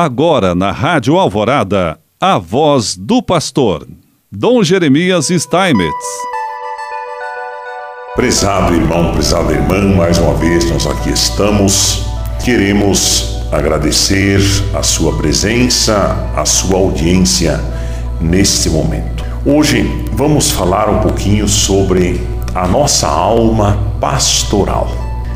[0.00, 3.84] Agora na Rádio Alvorada, a voz do pastor,
[4.30, 5.92] Dom Jeremias Steinmetz.
[8.14, 12.04] Prezado irmão, prezada irmã, mais uma vez nós aqui estamos.
[12.44, 14.38] Queremos agradecer
[14.72, 17.60] a sua presença, a sua audiência
[18.20, 19.24] neste momento.
[19.44, 22.24] Hoje vamos falar um pouquinho sobre
[22.54, 24.86] a nossa alma pastoral.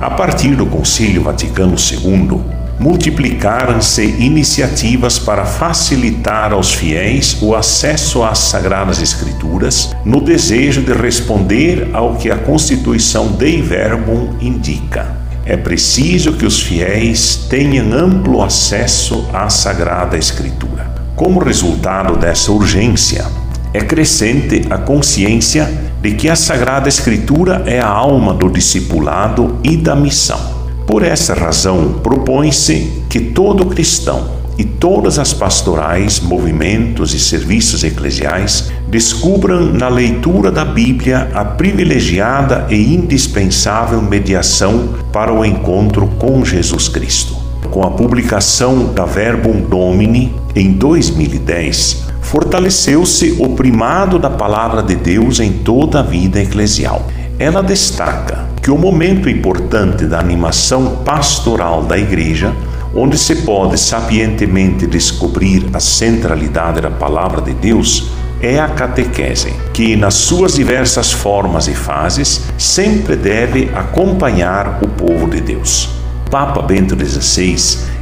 [0.00, 8.38] A partir do Concílio Vaticano II, multiplicaram-se iniciativas para facilitar aos fiéis o acesso às
[8.38, 15.16] Sagradas Escrituras, no desejo de responder ao que a Constituição Dei Verbum indica.
[15.46, 20.92] É preciso que os fiéis tenham amplo acesso à Sagrada Escritura.
[21.14, 23.24] Como resultado dessa urgência,
[23.72, 29.76] é crescente a consciência de que a Sagrada Escritura é a alma do discipulado e
[29.76, 30.63] da missão.
[30.86, 38.70] Por essa razão, propõe-se que todo cristão e todas as pastorais, movimentos e serviços eclesiais
[38.88, 46.88] descubram na leitura da Bíblia a privilegiada e indispensável mediação para o encontro com Jesus
[46.88, 47.34] Cristo.
[47.70, 55.40] Com a publicação da Verbum Domini em 2010, fortaleceu-se o primado da palavra de Deus
[55.40, 57.06] em toda a vida eclesial.
[57.38, 62.54] Ela destaca que o momento importante da animação pastoral da igreja,
[62.94, 69.96] onde se pode sapientemente descobrir a centralidade da palavra de Deus, é a catequese, que
[69.96, 75.88] nas suas diversas formas e fases sempre deve acompanhar o povo de Deus.
[76.30, 77.56] Papa Bento XVI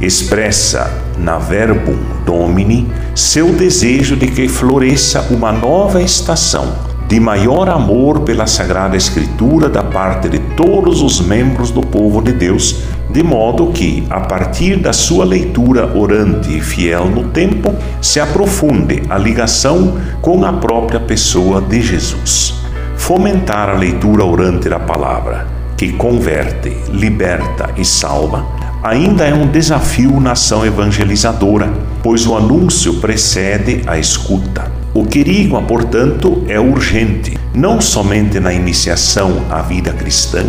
[0.00, 8.20] expressa na Verbum Domini seu desejo de que floresça uma nova estação de maior amor
[8.20, 13.68] pela Sagrada Escritura da parte de todos os membros do povo de Deus, de modo
[13.68, 19.96] que, a partir da sua leitura orante e fiel no tempo, se aprofunde a ligação
[20.20, 22.54] com a própria pessoa de Jesus.
[22.98, 25.46] Fomentar a leitura orante da palavra,
[25.78, 28.44] que converte, liberta e salva,
[28.82, 34.77] ainda é um desafio na ação evangelizadora, pois o anúncio precede a escuta.
[34.98, 40.44] O querigma, portanto, é urgente, não somente na iniciação à vida cristã,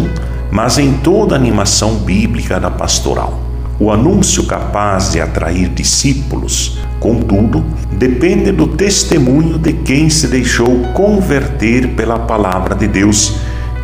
[0.49, 3.39] mas em toda a animação bíblica da pastoral.
[3.79, 11.89] O anúncio capaz de atrair discípulos, contudo, depende do testemunho de quem se deixou converter
[11.89, 13.35] pela palavra de Deus,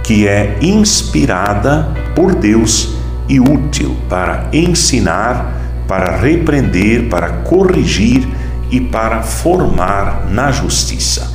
[0.03, 2.95] que é inspirada por Deus
[3.29, 8.27] e útil para ensinar, para repreender, para corrigir
[8.69, 11.33] e para formar na justiça.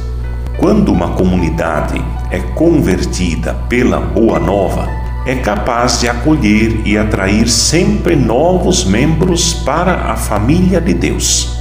[0.58, 4.88] Quando uma comunidade é convertida pela Boa Nova,
[5.24, 11.56] é capaz de acolher e atrair sempre novos membros para a família de Deus.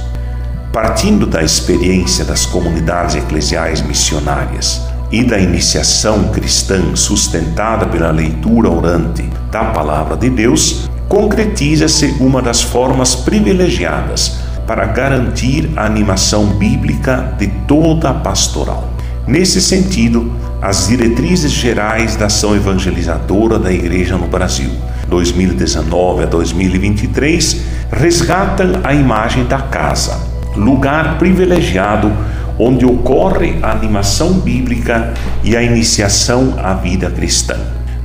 [0.72, 9.22] Partindo da experiência das comunidades eclesiais missionárias e da iniciação cristã sustentada pela leitura orante
[9.50, 17.48] da Palavra de Deus, concretiza-se uma das formas privilegiadas para garantir a animação bíblica de
[17.66, 18.88] toda a pastoral.
[19.26, 20.32] Nesse sentido,
[20.62, 24.70] as diretrizes gerais da ação evangelizadora da Igreja no Brasil,
[25.08, 30.16] 2019 a 2023, resgatam a imagem da casa,
[30.54, 32.12] lugar privilegiado
[32.56, 37.56] onde ocorre a animação bíblica e a iniciação à vida cristã.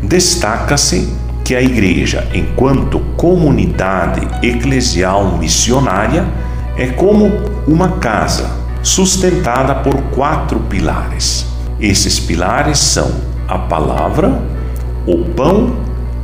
[0.01, 6.25] Destaca-se que a Igreja, enquanto comunidade eclesial missionária,
[6.77, 7.31] é como
[7.67, 8.49] uma casa
[8.83, 11.45] sustentada por quatro pilares.
[11.79, 13.11] Esses pilares são
[13.47, 14.41] a palavra,
[15.07, 15.75] o pão,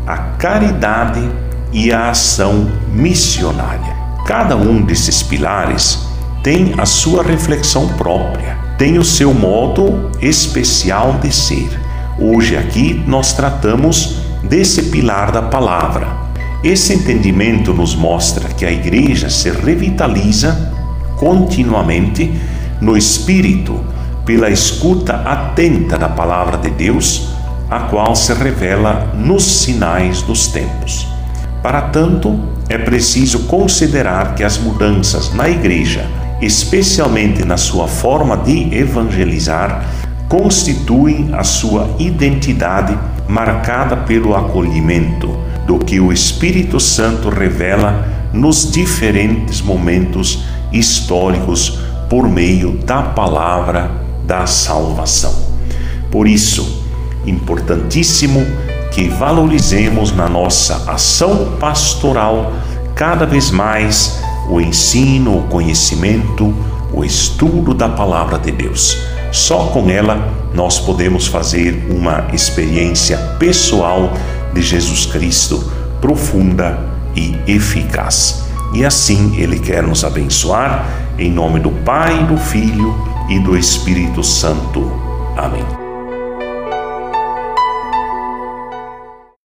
[0.05, 1.21] a caridade
[1.71, 3.95] e a ação missionária.
[4.25, 6.05] Cada um desses pilares
[6.43, 11.69] tem a sua reflexão própria, tem o seu modo especial de ser.
[12.19, 16.20] Hoje aqui nós tratamos desse pilar da palavra
[16.63, 20.71] esse entendimento nos mostra que a igreja se revitaliza
[21.17, 22.31] continuamente
[22.79, 23.79] no espírito
[24.25, 27.29] pela escuta atenta da palavra de Deus,
[27.67, 31.07] a qual se revela nos sinais dos tempos.
[31.63, 36.05] Para tanto, é preciso considerar que as mudanças na igreja,
[36.41, 39.83] especialmente na sua forma de evangelizar,
[40.29, 42.97] constituem a sua identidade
[43.27, 51.79] marcada pelo acolhimento do que o Espírito Santo revela nos diferentes momentos históricos
[52.09, 53.89] por meio da palavra
[54.25, 55.33] da salvação.
[56.11, 56.83] Por isso,
[57.25, 58.45] importantíssimo
[58.91, 62.51] que valorizemos na nossa ação pastoral
[62.93, 64.19] cada vez mais
[64.49, 66.53] o ensino, o conhecimento,
[66.91, 68.97] o estudo da palavra de Deus.
[69.31, 74.11] Só com ela nós podemos fazer uma experiência pessoal
[74.53, 76.79] de Jesus Cristo profunda
[77.15, 78.43] e eficaz.
[78.73, 80.85] E assim Ele quer nos abençoar,
[81.17, 82.95] em nome do Pai, do Filho
[83.29, 84.91] e do Espírito Santo.
[85.37, 85.80] Amém.